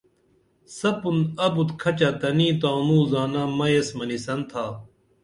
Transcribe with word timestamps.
سپُن 0.77 1.17
ابُت 1.45 1.69
کھچہ 1.81 2.09
تنی 2.19 2.49
تانوں 2.61 3.03
زانہ 3.11 3.43
مئیس 3.57 3.87
منِسن 3.97 4.39
تھا 4.49 4.65